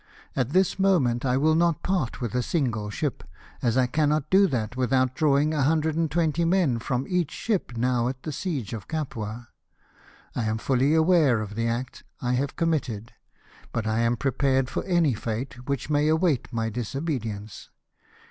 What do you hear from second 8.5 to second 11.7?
of Capua. I am fully aware of the